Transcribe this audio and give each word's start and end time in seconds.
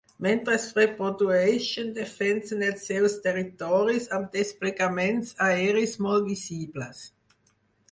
Mentre 0.25 0.53
es 0.59 0.63
reprodueixen, 0.77 1.91
defensen 1.97 2.63
els 2.69 2.87
seus 2.89 3.19
territoris 3.27 4.09
amb 4.19 4.33
desplegaments 4.39 5.37
aeris 5.51 5.97
molt 6.09 6.29
visibles. 6.35 7.07